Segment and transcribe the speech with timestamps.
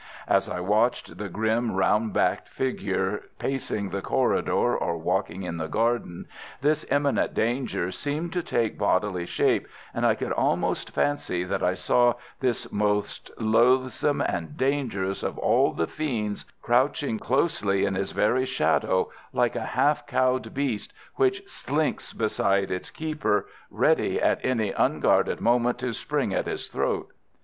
[0.27, 5.67] As I watched the grim, round backed figure pacing the corridor or walking in the
[5.67, 6.27] garden,
[6.59, 11.75] this imminent danger seemed to take bodily shape, and I could almost fancy that I
[11.75, 18.45] saw this most loathsome and dangerous of all the fiends crouching closely in his very
[18.45, 25.39] shadow, like a half cowed beast which slinks beside its keeper, ready at any unguarded
[25.41, 27.11] moment to spring at his throat.